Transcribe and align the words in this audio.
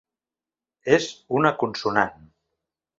És 0.97 1.07
una 1.43 1.55
consonant. 1.63 2.21